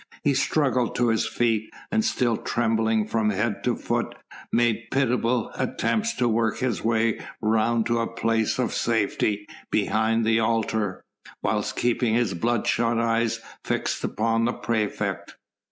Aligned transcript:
He 0.23 0.33
struggled 0.33 0.95
to 0.95 1.09
his 1.09 1.27
feet, 1.27 1.71
and 1.91 2.03
still 2.03 2.35
trembling 2.35 3.05
from 3.05 3.29
head 3.29 3.63
to 3.65 3.75
foot, 3.75 4.15
made 4.51 4.87
pitiable 4.89 5.51
attempts 5.53 6.15
to 6.15 6.27
work 6.27 6.57
his 6.57 6.83
way 6.83 7.19
round 7.39 7.85
to 7.85 7.99
a 7.99 8.07
place 8.11 8.57
of 8.57 8.73
safety 8.73 9.47
behind 9.69 10.25
the 10.25 10.39
altar, 10.39 11.03
whilst 11.43 11.75
keeping 11.75 12.15
his 12.15 12.33
bloodshot 12.33 12.97
eyes 12.97 13.41
fixed 13.63 14.03
upon 14.03 14.45
the 14.45 14.53
praefect. 14.53 15.35